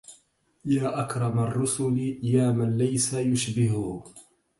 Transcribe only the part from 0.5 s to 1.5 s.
يا أكرم